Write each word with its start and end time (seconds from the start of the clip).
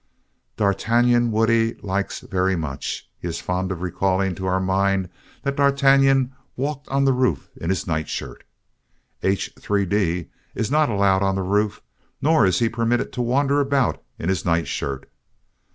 D'Artagnan 0.57 1.29
Woodie 1.31 1.75
likes 1.83 2.21
very 2.21 2.55
much. 2.55 3.07
He 3.19 3.27
is 3.27 3.39
fond 3.39 3.71
of 3.71 3.83
recalling 3.83 4.33
to 4.33 4.47
our 4.47 4.59
mind 4.59 5.03
the 5.03 5.09
fact 5.09 5.43
that 5.43 5.57
D'Artagnan 5.57 6.33
"walked 6.55 6.87
on 6.87 7.05
the 7.05 7.13
roof 7.13 7.51
in 7.57 7.69
his 7.69 7.85
nightshirt." 7.85 8.43
H. 9.21 9.51
3d 9.59 10.29
is 10.55 10.71
not 10.71 10.89
allowed 10.89 11.21
on 11.21 11.35
the 11.35 11.43
roof 11.43 11.83
nor 12.19 12.47
is 12.47 12.57
he 12.57 12.67
permitted 12.67 13.13
to 13.13 13.21
wander 13.21 13.59
about 13.59 14.01
in 14.17 14.27
his 14.27 14.43
nightshirt. 14.43 15.07